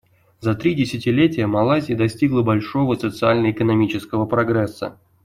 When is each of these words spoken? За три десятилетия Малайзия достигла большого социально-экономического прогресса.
За 0.39 0.55
три 0.55 0.73
десятилетия 0.75 1.45
Малайзия 1.47 1.95
достигла 1.95 2.41
большого 2.41 2.95
социально-экономического 2.95 4.25
прогресса. 4.25 4.97